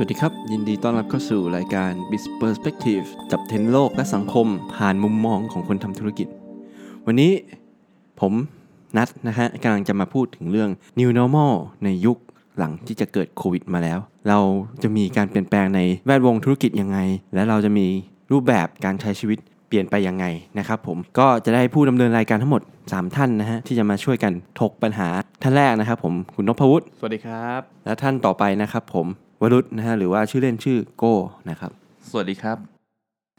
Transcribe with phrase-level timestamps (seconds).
[0.00, 6.28] สวัสดีครับ ยินดีต้อนรับเข้าสู่รายการ b i z Perspective จับเทรนด์โลกและสังคมผ่านมุมมองของคนทำธุรกิจ
[7.06, 7.32] วันนี้
[8.20, 8.32] ผม
[8.96, 11.52] นัดนะฮะกำลังจะมาพูดถึงเรื่อง New Normal
[11.84, 12.18] ในยุค
[12.58, 13.98] หลังที่จะเกิดโควิดมาแล้ว
[14.28, 14.38] เรา
[14.82, 16.98] จะมีการเปลี่ยนแปลงในแวดวงธุรกิจยังไง
[17.34, 17.86] และเราจะมี
[18.32, 19.38] รูปแบบการใช้ชีวิต
[19.68, 20.24] เปลี่ยนไปยังไง
[20.58, 25.08] นะครับผมก็จะได้ผู้ดำเนินรายการทั้งหมด 3 ท่านนะฮะที่จะมาช่วยกันถกปัญหา
[25.42, 29.08] ท่านแรกนะครับผมคุณนพวุฒิสวัสดีครับ และท่านต่อไปนะครับผม
[29.40, 31.14] วรุษนะฮะหรือว่าชื่อเล่นชื่อโก้
[31.50, 31.70] นะครับ
[32.10, 32.56] สวัสดีครับ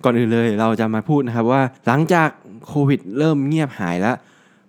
[0.04, 2.30] ก่อนอื่นเลยเราจะมาพูดนะครับว่าหลังจาก
[2.68, 4.16] โควิดเริ่มเงียบหายแล้ว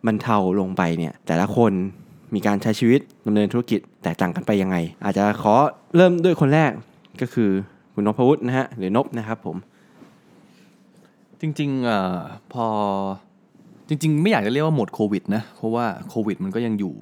[0.07, 1.73] มันเทาลงไปเนี่ยแต่ละคน
[2.35, 5.55] มีการใช้ชีวิตดำเนินธุรกิจแตกต่างกันไปยังไง อาจจะขอ
[5.97, 6.71] เริ่มด้วยคนแรก
[7.21, 7.51] ก็คือ
[7.95, 9.57] คุณนพวุฒินะฮะหรือนบนะครับผม
[11.41, 12.19] จริงๆเอ่อ
[12.53, 12.67] พอ
[13.89, 16.95] จริง ๆ ไม่อยากจะเรียกว่าหมดโควิดนะเพราะว่าโควิดมันก็ยังอยู่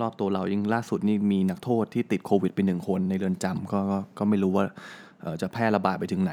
[0.00, 3.80] รอบตัวเรายิ่งล่าสุดนี่มีนักโทษที่ติดโควิดไปหนึ่งคนในเรือนจำก็
[4.18, 4.64] ก็ไม่รู้ว่า
[5.42, 6.32] จะแพร่ระบาดไปถึงไหน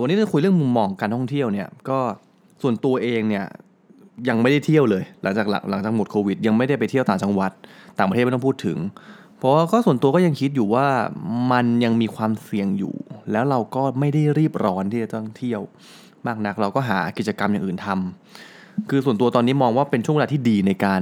[0.00, 1.98] วันนี้จะคุยเรื่องมุมมองการท่องเที่ยวเนี่ยก็
[2.62, 3.44] ส่วนตัวเองเนี่ย
[4.28, 7.52] ยังไม่ได้เที่ยวเลย หลังจากหลังหลังจากหมดโควิด ยังไม่ได้ไปเที่ยวต่างจังหวัด
[7.98, 8.78] ต่างประเทศไม่ต้องพูดถึง
[9.38, 10.86] เพราะว่าก็ส่วนตัวก็ยังคิดอยู่ว่า
[11.52, 12.94] มันยังมีความเสี่ยงอยู่
[13.32, 15.62] แล้วเราก็ไม่ได้รีบร้อนที่จะต้องเที่ยว
[16.26, 21.00] มากนักเราก็หากิจกรรมอย่างอื่นทำคือส่วนตัวตอนนี้มองว่าเป็นช่วงเวลาที่ดีในการ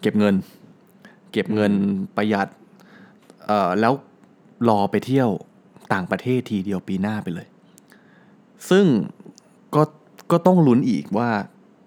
[0.00, 0.34] เก็บเงิน
[1.32, 1.72] เก็บเงิน
[2.16, 2.48] ประหยัด
[3.46, 3.92] เอ่อแล้ว
[4.68, 5.28] รอไปเที่ยว
[5.92, 7.46] ต่างประเทศทีเดียวปีหน้าไปเลย
[8.70, 8.84] ซึ่ง
[9.74, 9.82] ก็
[10.30, 11.28] ก็ต้องลุ้นอีกว่า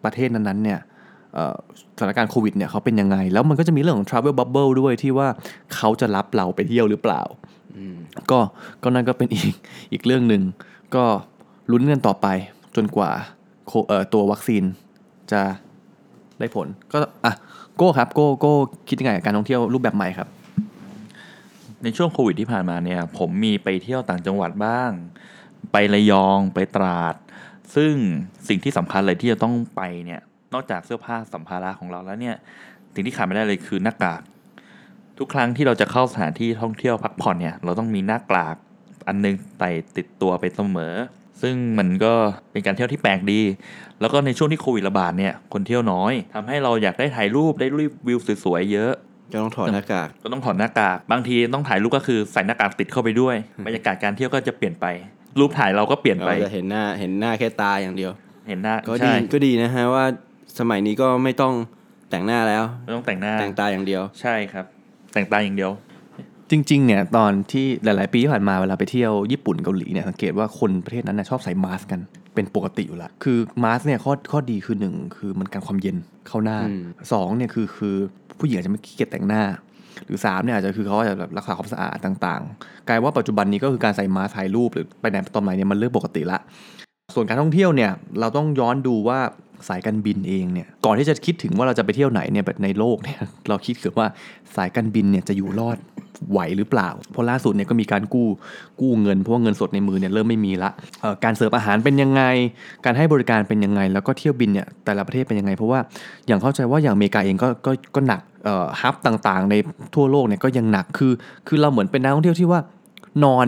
[0.03, 0.80] ประเทศนั้นๆเนี่ย
[1.33, 1.55] เอ่อ
[1.97, 5.27] สถานการณ์โควิดเนี่ยเขาเป็นยังไง แล้วมันก็จะมีเรื่องของ travel bubble ด้วยที่ว่า
[5.75, 7.22] เขาจะรับเราไปเที่ยวหรือเปล่า
[8.31, 8.39] ก็
[8.83, 9.53] ก็นั่นก็เป็นอีก
[9.91, 10.41] อีกเรื่องหนึ่ง
[10.95, 11.03] ก็
[11.72, 12.28] ลุ้นกันต่อไป
[12.75, 13.11] จนกว่า
[13.67, 14.63] โคเอ่อตัววัคซีน
[15.31, 15.41] จะ
[16.44, 17.33] ได้ผล ก็อะ
[17.77, 18.53] โก้ครับโก้โก้
[18.89, 20.27] คิดยังไงกับการท่องเที่ยวรูปแบบใหม่ครับ
[21.83, 24.91] ในช่วงโควิดที่ผ่านมาเนี่ย ผมมีไปเที่ยวต่างจังหวัดบ้าง
[25.72, 27.16] ไประยองไปตราด
[27.75, 27.94] ซึ่ง
[28.47, 30.22] สิ่งที่สำคัญเลยที่จะต้องไปเนี่ย
[30.53, 32.35] นอกจากเสื้อผ้าสัมภาระของเราแล้วเนี่ย
[32.94, 34.22] สิ่งที่ขาดไม่ได้เลยคือหน้ากาก
[35.18, 38.56] ทุกครั้งที่เราจะเข้าสถานที่ท่องเที่ยวพักผ่อนเนี่ย เราต้องมีหน้ากาก
[39.07, 40.94] อันนึงใส่ติดตัวไปเสมอ
[41.41, 42.13] ซึ่งมันก็
[42.51, 43.41] เป็นการเที่ยวที่แปลกดี
[44.01, 48.94] แล้วก็ในช่วงที่โควิดระบาดเนี่ยคนเที่ยวน้อยทำให้เราอยากได้ถ่ายรูปได้รูปวิวสวยๆเยอะ
[49.31, 53.35] จะต้องถอดหน้ากากก็ต้องถอดหน้ากาก บางทีต้องถ่ายรูปก็คือใส่หน้ากากติดเข้าไปด้วย
[53.66, 54.85] บรรยากาศการเที่ยวก็จะเปลี่ยนไป
[55.39, 58.11] รูปถ่ายเราก็เปลี่ยนไปเราจะเห็นหน้าเห็นหน้าแค่ตาอย่างเดียว
[58.47, 60.05] เห็นหน้าก็ดีใช่ก็ดีนะฮะว่า
[60.59, 61.53] สมัยนี้ก็ไม่ต้อง
[62.09, 64.65] แต่งหน้าแล้วไม่ต้องแต่งหน้าแต่งตาอย่างเดียว ใช่ครับ
[65.13, 65.71] แต่งตาอย่างเดียว
[66.52, 72.00] จริงๆเนี่ยตอนที่หลาย ๆ ปีที่ผ่านมาเวลาไปเที่ยวญี่ปุ่นเกาหลีเนี่ยสังเกตว่าคนประเทศนั้นนะชอบใส่มาสก์กัน
[72.36, 76.84] เป็นปกติอยู่แล้วคือมาสก์เนี่ยข้อข้อดีคือหนึ่งคือมันกันความเย็นเข้าหน้าอืม
[77.14, 77.96] สองเนี่ยคือคือ
[78.40, 79.44] ผู้หญิงอาจจะไม่ขี้เกียจแต่งหน้า
[80.06, 86.40] หรือสามเนี่ยอาจจะคือเขาอาจจะแบบรักษาความสะอาดต่าง ๆ กลายว่าปัจจุบันนี้ก็คือการใส่มาสก์ถ่ายรูปหรือไปไหนตอนไหนเนี่ยมันเรื่องปกติละ
[87.16, 89.20] ส่วนการท่องเที่ยวเนี่ยเราต้องย้อนดูว่า
[89.70, 94.08] สายการบินเองเนี่ยก่อนที่จะคิดถึงว่าเราจะไปเที่ยวไหนเนี่ยแบบในโลกเนี่ยเราคิดถึงว่า
[94.56, 95.78] สายการบินเนี่ยจะอยู่รอด
[96.31, 98.28] ไหวหรือเปล่า เพราะล่าสุดเนี่ยก็มีการกู้
[98.81, 100.69] กู้เงินเพราะว่าเงินสดในมือเนี่ยเริ่มไม่มีละ
[101.24, 102.24] การเสิร์ฟอาหารเป็นยังไง
[102.85, 105.79] การให้บริการเป็นยังไง แล้วก็เที่ยวบินเนี่ยแต่ละประเทศเป็นยังไง เพราะว่า
[106.28, 108.22] อย่างเข้าใจว่าอย่างอเมริกาเองก็ก็ก็หนัก
[108.81, 109.56] ฮับต่างๆ ใน
[109.96, 111.12] ทั่วโลกเนี่ยก็ยังหนักคือ
[111.47, 112.59] คือเราเหมือนเป็นนักท่องเที่ยวที่ว่า
[113.24, 113.47] นอน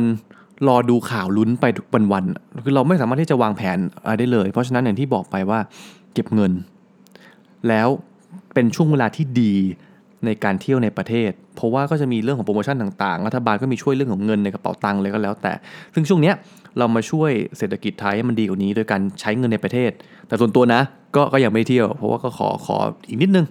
[0.67, 3.77] รอดูข่าวลุ้นไปทุกวันๆคือเราไม่สามารถที่จะวางแผน
[4.19, 5.59] ได้เลย เพราะฉะนั้นอย่างที่บอกไปว่า
[6.13, 6.51] เก็บเงิน
[7.69, 7.87] แล้ว
[8.53, 9.53] เป็นช่วงเวลาที่ดี
[10.27, 15.53] ในการเที่ยวในประเทศ เพราะว่าก็จะมีเรื่องของโปรโมชั่นต่างๆ รัฐบาลก็มีช่วยเรื่องของเงินในกระเป๋าตังค์เลยก็แล้วแต่
[15.93, 16.35] ซึ่งช่วงเนี้ย
[16.77, 19.91] เรามาช่วยเศรษฐกิจไทยให้มันดีกว่านี้โดยการใช้เงินในประเทศ
[20.27, 20.81] แต่ส่วนตัวนะ
[21.15, 22.77] ก็ก็ยังไม่เที่ยว เพราะว่าก็ขอขอ
[23.07, 23.45] อีกนิดนึง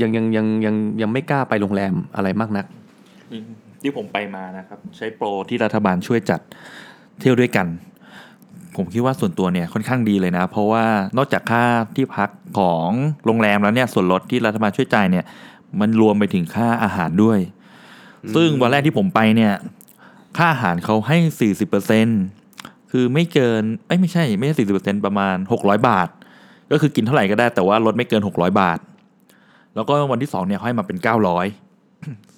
[0.00, 2.64] ยังยังยังยังยังไม่กล้าไปโรงแรมอะไรมากนัก
[3.82, 6.40] ที่ผมไปมานะครับ ใช้โปรที่รัฐบาลช่วยจัด
[7.20, 7.66] เที่ยวด้วยกัน
[8.76, 10.84] ผมคิดว่าส่วนตัวเนี่ยค่อนข้างดีเลยนะ เพราะว่า
[11.16, 11.64] นอกจากค่า
[11.96, 12.88] ที่พักของ
[13.26, 15.24] โรงแรมแล้วเนี่ยส่วนลดที่รัฐบาลช่วยจ่ายเนี่ย
[15.80, 17.38] มันรวมไปถึงค่าอาหารด้วย
[18.34, 19.54] ซึ่งวันแรกที่ผมไปเนี่ย
[20.36, 22.06] ค่าอาหารเขาให้สี่สิบเปอร์เซ็น
[22.90, 26.08] คือไม่เกินเอ้ยไม่ใช่ไม่ใช่สี่สิบเปอร์เซ็นประมาณหกร้อยบาท
[26.72, 28.78] ก็คือกินเท่าไหร่ก็ได้แต่ว่าลดไม่เกินหกร้อยบาท
[29.74, 31.46] แล้วก็วันที่สองเนี่ยเขาให้มาเป็นเก้าร้อย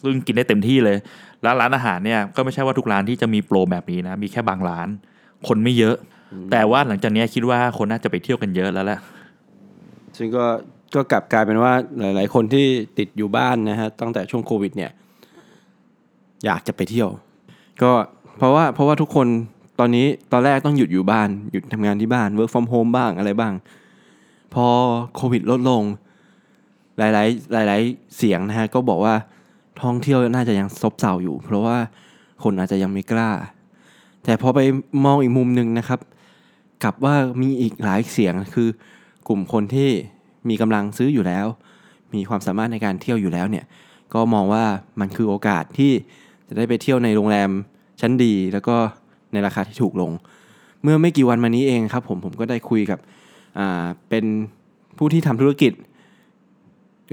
[0.03, 0.97] ซึ่งกินได้เต็มที่เลย
[1.43, 4.89] แล้วร้านอาหารเนี่ยก็ไม่ใช่ว่าทุกร้านที่จะมีโปรแบบนี้นะ มีแค่บางร้าน
[5.49, 5.97] คนไม่เยอะ
[6.51, 8.99] แต่ว่าหลังจากเนี้ยคิดว่าคนน่าจะไปเที่ยวกันเยอะแล้วแหละ
[10.17, 10.45] ซึ่งก็
[10.95, 12.67] ก็กลับกลายเป็นว่าหลาย ๆ คนที่
[12.99, 14.91] ติดอยู่บ้านนะฮะตั้งแต่ช่วงโควิดเนี่ย
[16.45, 17.11] อยากจะไปเที่ยว
[17.83, 17.93] ก็
[18.39, 19.27] เพราะว่าเพราะว่าทุกคน
[19.79, 23.53] ตอนนี้ตอนแรกต้องหยุดอยู่บ้าน หยุดทำงานที่บ้าน work from home บ้างอะไรบ้าง
[24.55, 24.67] พอ
[25.17, 25.83] โควิดลดลง
[26.99, 27.09] หลา
[27.63, 29.15] ย ๆ หลาย ๆ เสียงนะฮะก็บอกว่า
[29.83, 31.77] ท่องเที่ยวน่าจะยังซบเซาอยู่ เพราะว่า
[32.43, 33.31] คนอาจจะยังไม่กล้า
[34.25, 34.61] แต่พอไป
[35.05, 36.01] มองอีกมุมหนึ่งนะครับ
[36.85, 38.69] กลับว่ามีอีกหลายเสียงคือ
[39.29, 39.91] กลุ่มคนที่
[40.49, 41.47] มีกำลังซื้ออยู่แล้ว
[42.15, 43.65] มีความสามารถในการเที่ยวอยู่แล้วเนี่ย
[44.15, 44.65] ก็มองว่า
[45.01, 45.93] มันคือโอกาสที่
[46.49, 47.51] จะได้ไปเที่ยวในโรงแรม
[48.01, 48.77] ชั้นดี แล้วก็
[49.33, 50.11] ในราคาที่ถูกลง
[50.83, 52.99] เมื่อไม่กี่วันมานี้เองครับผมผมก็ได้คุยกับ
[53.59, 54.25] อ่าเป็น
[54.99, 55.73] ผู้ที่ทำธุรกิจ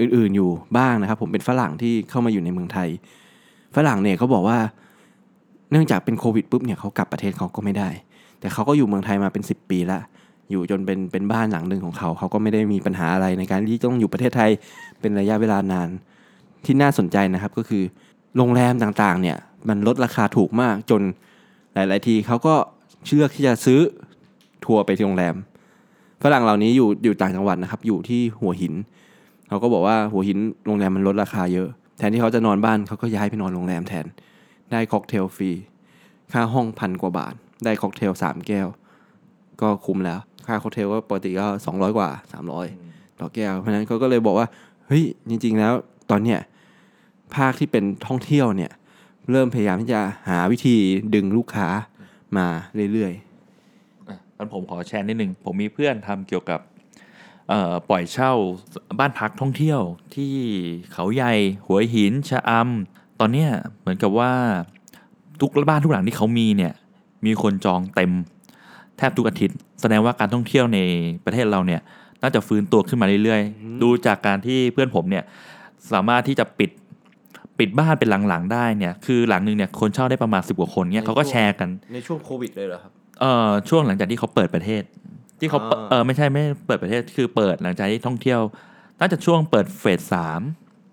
[0.00, 2.88] อื่นๆอยู่บ้างนะครับ ผมเป็นฝรั่งที่เข้ามาอยู่ในเมืองไทย
[3.76, 4.58] ฝรั่งเนี่ยเขาบอกว่า
[5.70, 7.88] เนื่องจากเป็นโควิดปุ๊บเนี่ยเขากลับประเทศเขาก็ไม่ได้
[8.40, 9.98] แต่เขาก็อยู่เมืองไทยมาเป็น 10 ปีละ
[10.50, 14.50] อยู่จนเป็นเป็นบ้านหลังหนึ่งของเขา เขาก็ไม่ได้มีปัญหาอะไรในการที่ต้องอยู่ประเทศไทย
[15.00, 15.88] เป็นระยะเวลานาน
[16.64, 17.84] ที่น่าสนใจนะครับก็คือ
[18.36, 19.36] โรงแรมต่างๆเนี่ย
[19.68, 21.02] มันลดราคาถูกมากจน
[21.74, 22.54] หลาย ๆ ทีเขาก็
[23.06, 23.80] เชื่อที่จะซื้อ
[24.64, 25.34] ทัวร์ไปที่โรงแรม
[26.22, 28.74] ฝรั่งเหล่านี้อยู่อยู่ต่างจังหวัดนะครับอยู่ที่หัวหิน
[29.48, 31.68] เขาก็บอกว่าหัวหินโรงแรมมันลดราคาเยอะ
[31.98, 34.06] แทนที่เขาจะนอนบ้านเขาก็ย้ายไปนอนโรงแรมแทน
[34.70, 35.50] ได้ค็อกเทลฟรี
[36.32, 38.66] ค่าห้องพันกว่าบาท ได้ค็อกเทลสามแก้ว
[39.62, 42.66] ก็คุ้มแล้ว ค่าค็อกเทลก็ปกติก็สองร้อยกว่าสามร้อย
[43.20, 44.48] ต่อแก้ว เพราะฉะนั้นเขาก็เลยบอกว่า
[44.86, 45.72] เฮ้ย จริง ๆ แล้ว
[46.10, 46.40] ตอนเนี้ย
[47.34, 48.72] ภาคที่เป็นท่องเที่ยวเนี่ย
[49.30, 50.76] เริ่มพยายามที่จะหาวิธี
[51.14, 51.68] ดึงลูกค้า
[52.36, 52.46] มา
[52.92, 53.12] เรื่อย
[54.08, 56.60] อะงั้นผมขอแชร์นิดนึง ผมมีเพื่อนทำเกี่ยวกับ
[57.48, 58.32] เอ่อปล่อยเช่า
[58.98, 59.80] บ้านพักท่องเที่ยว
[60.14, 60.32] ที่
[60.92, 61.32] เขาใหญ่
[61.66, 64.32] หัวหินชะอำตอนเนี้ยเหมือนกับว่า
[65.40, 66.72] ทุกบ้านทุกหลังที่เขามีเนี่ย
[67.26, 68.12] มีคนจองเต็ม
[69.00, 70.78] แทบทุกอาทิตย์ แสดงว่าการท่องเที่ยวใน
[71.24, 71.80] ประเทศเราเนี่ย
[72.22, 75.24] น่าจะฟื้นตัวขึ้นมาเรื่อยๆ ดูจากการที่เพื่อนผมเนี่ย
[75.92, 76.70] สามารถที่จะปิด
[77.58, 84.82] ปิดบ้านเป็นหลังๆได้เนี่ยคือหลังหนึ่งเนี่ยคนเช่าได้ประมาณสิบกว่าคนเนี่ยเขาก็แชร์กันๆในช่วงโควิดเลยเหรอครับเอ่อช่วงหลังจากที่เขาเปิดประเทศ
[85.40, 88.40] ที่เขาเปิดอ่าเออไม่ใช่ไม่เปิดประเทศคือเปิดหลังจากที่ท่องเที่ยว
[89.00, 90.40] น่าจะช่วงเปิดเฟสสาม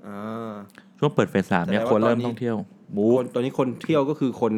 [0.07, 0.51] อ่า
[0.99, 2.57] ช่วงเปิดเฟสสามเนี่ยแสดงคนว่าเริ่มตอนนี้ท่องเที่ยว
[2.95, 4.51] บูคนตอนนี้คนเที่ยวก็คือคน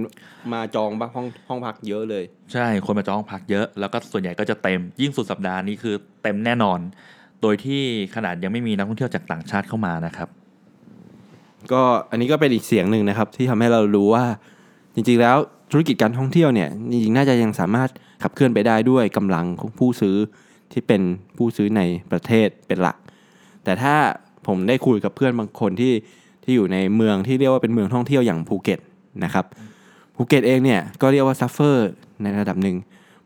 [0.53, 2.23] มาจองบ้านห้องห้องพักเยอะเลย
[2.53, 6.79] ใช่คนมาจองพักเยอะ แล้วก็ส่วนใหญ่ก็จะเต็มยิ่งสุดสัปดาห์นี้คือเต็มแน่นอน
[7.41, 7.81] โดยที่
[8.15, 10.29] ขนาดยังไม่มีนักท่องเที่ยวจากต่างชาติเข้ามานะครับ
[11.71, 11.81] ก็
[12.11, 14.25] อันนี้ก็เป็นอีกเสียงหนึ่งนะครับ ที่ทำให้เรารู้ว่า
[14.95, 15.37] จริงๆแล้ว
[15.71, 17.89] ธุรกิจการท่องเที่ยวเนี่ยจริงๆน่าจะยังสามารถ
[18.23, 20.15] ขับเคลื่อนไปได้ด้วยกำลังของผู้ซื้อ
[20.71, 21.01] ที่เป็น
[21.37, 22.97] ผู้ซื้อในประเทศเป็นหลัก
[23.63, 23.95] แต่ถ้า
[24.47, 25.93] ผมได้คุยกับเพื่อนบางคนที่
[26.49, 28.79] ที่อยู่ในเมืองที่เรียกว่าเป็นเมืองท่องเที่ยวอย่างภูเก็ต
[29.23, 29.45] นะครับ
[30.15, 31.89] ภูเก็ตเองเนี่ยก็เรียกว่า suffer
[32.23, 32.77] ในระดับหนึ่ง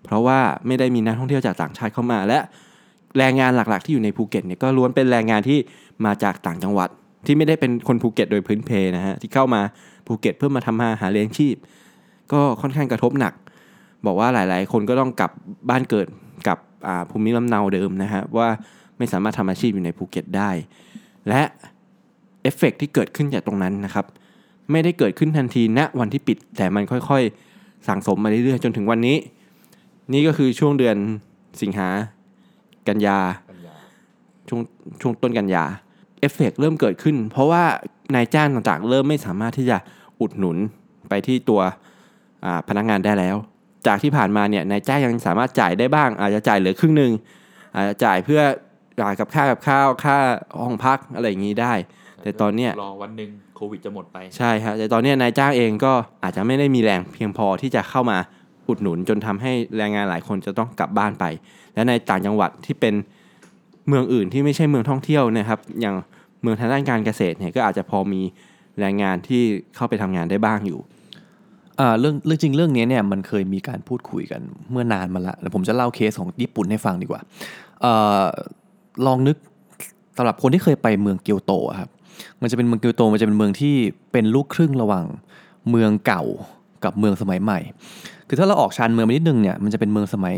[0.03, 2.39] เพราะว่าไม่ได้มีนักท่องเที่ยวจากต่างชาติเข้ามา และ
[3.17, 5.59] แรงงานหลักๆ ที่อยู่ในภูเก็ตเนี่ยก็ล้วนเป็นแรงงานที่
[6.05, 6.89] มาจากต่างจังหวัด
[7.25, 9.61] ที่ไม่ได้เป็นคนภูเก็ตโดยพื้นเพนะฮะที่เข้ามา
[10.07, 11.55] ภูเก็ตเพื่อมาทำมาหาเลี้ยงชีพ
[12.31, 13.33] ก็ค่อนข้างกระทบหนัก
[14.05, 15.31] บอกว่าหลายๆ คนก็ต้องกลับ
[15.69, 16.07] บ้านเกิด
[16.47, 16.57] กับ
[17.09, 18.47] ภูมิลำเนาเดิมนะฮะว่า
[18.97, 20.49] ไม่สามารถทำอาชีพอยู่ในภูเก็ตได้
[21.29, 21.41] และ
[22.43, 24.05] เอฟเฟกต์ที่เกิดขึ้นจากตรงนั้นนะครับ
[24.71, 29.17] ไม่ได้เกิดขึ้นทันทีณวันที่ปิด แต่มันค่อยๆ สั่งสมมาเรื่อยๆ จนถึงวันนี้
[30.13, 30.97] นี่ก็คือช่วงเดือน
[31.61, 31.89] สิงหา
[32.87, 33.19] กันยา
[34.47, 34.61] ช่วง
[35.01, 35.63] ช่วงต้นกันยา
[36.19, 37.63] เอฟเฟกต์เริ่มเกิดขึ้น เพราะว่า
[38.15, 39.77] นายจ้างต่างๆ เริ่มไม่สามารถที่จะ
[40.21, 40.57] อุดหนุน
[41.09, 41.61] ไปที่ตัว
[42.69, 43.35] พนักงานได้แล้ว
[43.87, 47.11] จากที่ผ่านมาเนี่ยนายจ้างยังสามารถจ่ายได้บ้าง อาจจะจ่ายเหลือครึ่งหนึ่ง
[47.75, 48.41] อาจจะจ่ายเพื่อ
[49.01, 50.17] จ่ายกับค่ากับข้าวค่า
[50.61, 51.73] ห้องพักอะไรอย่างนี้ได้
[52.23, 55.93] แต่ตอนเนี้ยรอวันหนึ่งโควิดจะหมดไป ใช่ฮะแต่ตอนเนี้ยนายจ้างเองก็
[56.23, 58.17] อาจจะไม่ได้มีแรงเพียงพอที่จะเข้ามา
[58.67, 61.25] อุดหนุนจนทำให้แรงงานหลายคนจะต้องกลับบ้านไป
[61.73, 62.93] และในต่างจังหวัดที่เป็น
[63.87, 65.95] เมืองอื่นที่ไม่ใช่เมืองท่องเที่ยวนะครับ อย่าง
[66.41, 68.21] เมืองทางด้านการเกษตรเนี่ยก็อาจจะพอมี
[68.79, 69.43] แรงงานที่
[69.75, 70.79] เข้าไปทำงานได้บ้างอยู่
[71.79, 77.21] อ่าเรื่องเรื่องจริงเรื่องนี้เนี่ยมันเคยมีการพูดคุยกันเมื่อนานมาละแล้วผมจะเล่าเคสของญี่ปุ่นให้ฟังดีกว่า
[77.81, 78.23] เอ่อ
[79.05, 79.37] ลองนึก
[80.17, 81.89] สำหรับคนที่เคยไปเมืองเกียวโตอะครับ
[82.41, 83.75] มันจะเป็นเมืองเกียวโตมันจะเป็นเมืองที่
[84.11, 85.05] เป็นลูกครึ่งระหว่าง
[85.69, 86.23] เมืองเก่า
[86.83, 87.59] กับเมืองสมัยใหม่
[88.27, 90.35] คือถ้าเราออกชานเมืองมานิดนึงเนี่ยมันจะเป็นเมืองสมัย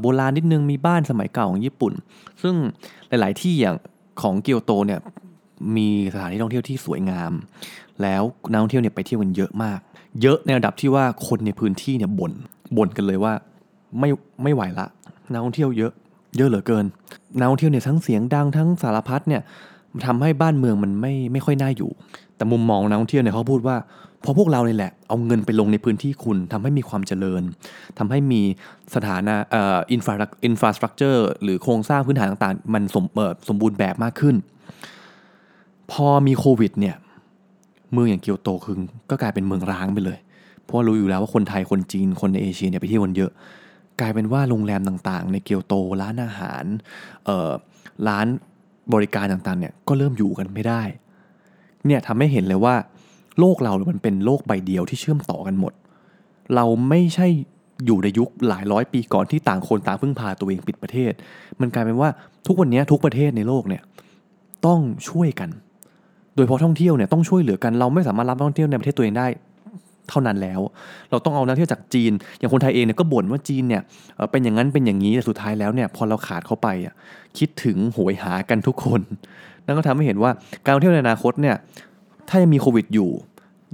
[0.00, 1.92] โบราณนิดนึงมีบ้านสมัยเก่าของญี่ปุ่น
[2.42, 2.54] ซึ่ง
[3.08, 3.76] หลาย ๆ ที่อย่าง
[4.22, 5.00] ของเกียวโตเนี่ย
[5.76, 7.32] มีสถานที่ท่องเที่ยวที่สวยงาม
[8.02, 9.78] แล้วนักท่องเที่ยวเนี่ยไปเที่ยวกันเยอะมาก
[10.22, 12.32] เยอะในระดับที่ว่าคนในพื้นที่เนี่ยบ่น
[12.76, 13.32] บ่นกันเลยว่า
[13.98, 14.08] ไม่
[14.42, 14.86] ไม่ไหวละ
[15.32, 15.92] นักท่องเที่ยวเยอะ
[16.36, 16.84] เยอะเหลือเกิน
[17.38, 19.42] นักท่องเที่ยวเนี่ยทั้งเสียงดังทั้งสารพัดเนี่ย
[20.06, 21.90] ทำให้บ้านเมืองมันไม่ไม่ค่อยน่าอยู่
[22.36, 23.76] แต่มุมมองนักท่องเที่ยวเนี่ยเขาพูดว่า
[24.24, 27.42] พอพวกเราเนี่ยแหละ เอาเงินไปลงในพื้นที่คุณทำให้มีความเจริญ
[27.98, 28.40] ทำให้มี
[28.94, 34.36] สถานะเอ่อ infra infrastructure หรือโครงสร้างพื้นฐานต่างๆ มันสมเออสมบูรณ์แบบมากขึ้น
[35.92, 36.96] พอมีโควิดเนี่ย
[37.92, 38.76] เมืองอย่างเกียวโตคือ
[39.10, 40.18] ก็กลายเป็นเมืองร้างไปเลย
[40.64, 43.30] เพราะว่ารู้อยู่แล้วว่าคนไทยคนจีนคนในเอเชียเนี่ยไปเที่ยวกันเยอะ
[44.00, 46.64] กลายเป็นว่าโรงแรมต่างๆ ในเกียวโตร้านอาหาร
[47.24, 47.50] เอ่อ
[48.08, 48.26] ร้าน
[48.94, 50.82] บริการต่างๆเนี่ยก็เริ่มอยู่กันไม่ได้
[51.86, 52.74] เนี่ยทำให้เห็นเลยว่า
[53.38, 55.72] โลกเรามันเป็นโลกใบเดียวที่เชื่อมต่อกันหมด
[56.54, 57.26] เราไม่ใช่
[57.86, 61.12] อยู่ในยุคหลายร้อยปีก่อนที่ต่างคนต่างพึ่งพาตัวเองปิดประเทศ
[61.60, 62.08] มันกลายเป็นว่า
[62.46, 63.82] ทุกวันนี้ทุกประเทศในโลกเนี่ย
[64.66, 65.50] ต้องช่วยกัน
[66.34, 69.26] โดยเฉพาะท่องเที่ยวเนี่ยต้องช่วยเหลือกันเราไม่สามารถรับนักท่องเที่ยวในประเทศตัวเองได้
[70.08, 70.60] เท่านั้นแล้ว
[71.10, 73.82] เราต้องเอานักเที่ยวจากจีน อย่างคนไทยเองเนี่ยก็บ่นว่าจีนเนี่ย
[74.30, 76.68] เป็นอย่างนั้นเป็นอย่างนี้แต่สุดท้ายแล้วเนี่ยพอเราขาดเขาไป
[77.38, 79.00] คิดถึงโหยหากันทุกคน
[79.66, 80.30] นั่นก็ทำให้เห็นว่า
[80.64, 81.56] การท่องเที่ยวในอนาคตเนี่ย
[82.28, 83.10] ถ้ายังมีโควิดอยู่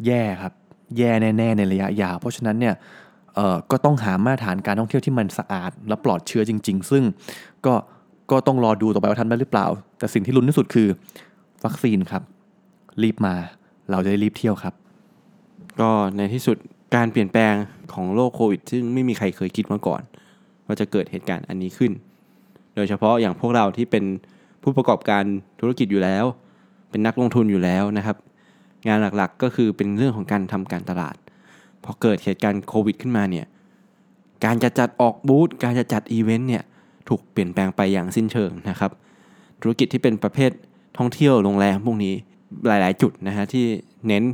[0.06, 0.52] แย่ครับ
[0.98, 2.74] แย่แน่ๆในระยะยาว เพราะฉะนั้นเนี่ย
[3.70, 7.02] ก็ต้องหามาตรฐานการท่องเที่ยวที่มันสะอาด และปลอดเชื้อจริง ๆ ซึ่ง
[7.66, 7.74] ก็
[8.30, 9.66] ก็ต้องรอดูต่อไปว่าทันได้หรือเปล่า
[9.98, 10.88] แต่สิ่งที่ลุ้นที่สุดคือ
[11.64, 12.22] วัคซีนครับ
[13.02, 13.34] รีบมา
[13.90, 14.74] เราจะได้รีบเที่ยวครับ
[15.80, 16.56] ก็ในที่สุด
[16.94, 17.54] การเปลี่ยนแปลง
[17.92, 20.02] ของโรคโควิด ซึ่งไม่มีใครเคยคิดมาก่อน
[20.66, 21.92] ว่าจะเกิดเหตุการณ์อันนี้ขึ้น
[22.74, 24.04] โดยเฉพาะอย่างพวกเราที่เป็น
[24.62, 25.24] ผู้ประกอบการ
[25.60, 26.24] ธุรกิจอยู่แล้ว
[26.90, 28.16] เป็นนักลงทุนอยู่แล้วนะครับ
[28.88, 31.16] งานหลักๆก็คือเป็นเรื่องของการทำการตลาด
[31.84, 33.46] พอเกิดเหตุการณ์โควิด ขึ้นมาเนี่ย
[34.44, 36.64] การจะจัดออกบูธการจะจัดอีเวนต์เนี่ย
[37.08, 38.90] ถูกเปลี่ยนแปลงไปอย่างสิ้นเชิงนะครับ
[39.60, 40.50] ธุรกิจที่เป็นประเภท
[40.98, 42.14] ท่องเที่ยวโรงแรมพวกนี้
[42.66, 43.64] หลาย ๆ จุดนะฮะที่
[44.06, 44.24] เน้น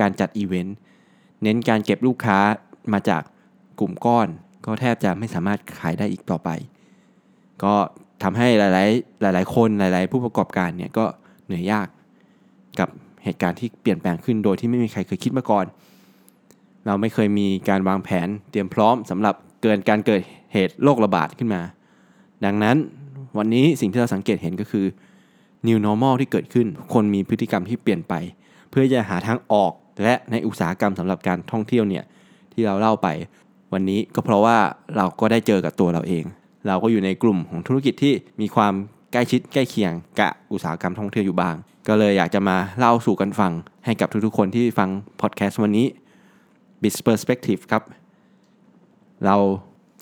[0.00, 0.76] การจัดอีเวนต์
[1.42, 2.38] เน้นการเก็บลูกค้า
[2.92, 3.22] มาจาก
[3.80, 4.28] กลุ่มก้อน
[4.64, 6.48] ก็แทบจะไม่สามารถขายได้อีกต่อไป
[7.62, 7.74] ก็
[8.22, 8.84] ทำให้หลา
[9.30, 11.04] ย ๆ หลาย ๆ คนหลาย ๆ ผู้ประกอบการเนี่ยก็
[11.44, 11.88] เหนื่อยยาก
[12.78, 12.88] กับ
[13.24, 15.66] เหตุการณ์ที่เปลี่ยนแปลงขึ้นโดยที่ไม่มีใครเคยคิดมาก่อน
[16.86, 20.22] เราไม่เคยมีการวางแผนเตรียมพร้อมสำหรับเกินการเกิด
[20.52, 21.62] เหตุโรคระบาดขึ้นมา
[22.44, 22.76] ดังนั้น
[23.38, 24.86] วันนี้สิ่งที่เราสังเกตเห็นก็คือ
[25.66, 28.14] new normal ที่เกิดขึ้น คนมีพฤติกรรมที่เปลี่ยนไป
[28.70, 29.72] เพื่อจะหาทางออก
[30.02, 32.04] และในอุตสาหกรรมสำหรับการท่องเที่ยวเนี่ย
[32.52, 33.08] ที่เราเล่าไป
[33.72, 34.56] วันนี้ก็เพราะว่า
[34.96, 36.24] เราก็ได้เจอกับตัวเราเอง
[36.66, 38.74] เราก็อยู่ในกลุ่มของธุรกิจที่มีความ
[39.12, 41.54] ใกล้ชิดใกล้เคียงกับอุตสาหกรรมท่องเที่ยวอยู่บ้าง
[41.88, 43.52] ก็เลยอยากจะมาเล่าสู่กันฟัง
[43.84, 44.88] ให้กับทุกๆคนที่ฟัง
[45.20, 45.86] พอดแคสต์วันนี้
[46.82, 47.82] b i z Perspective ครับ
[49.26, 49.36] เรา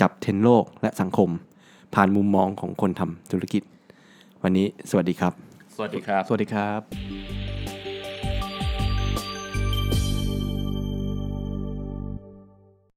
[0.01, 1.31] จับเทรนด์โลกและสังคม
[1.95, 3.63] ผ่านมุมมองของคนทำธุรกิจ
[4.43, 5.33] วันนี้สวัสดีครับ
[5.77, 7.44] สวัสดีครับ สวัสดีครับ